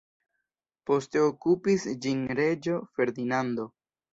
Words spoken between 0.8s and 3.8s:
Poste okupis ĝin reĝo Ferdinando.